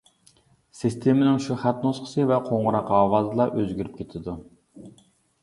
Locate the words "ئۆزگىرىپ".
3.59-4.01